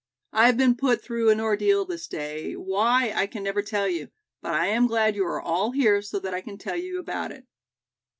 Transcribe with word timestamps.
"I 0.31 0.47
have 0.47 0.57
been 0.57 0.73
put 0.75 0.99
through 1.03 1.29
an 1.29 1.39
ordeal 1.39 1.85
this 1.85 2.07
day, 2.07 2.55
why, 2.55 3.13
I 3.15 3.27
can 3.27 3.43
never 3.43 3.61
tell 3.61 3.87
you, 3.87 4.09
but 4.41 4.51
I 4.51 4.65
am 4.65 4.87
glad 4.87 5.15
you 5.15 5.23
are 5.27 5.39
all 5.39 5.69
here 5.73 6.01
so 6.01 6.17
that 6.21 6.33
I 6.33 6.41
can 6.41 6.57
tell 6.57 6.75
you 6.75 6.97
about 6.99 7.31
it." 7.31 7.45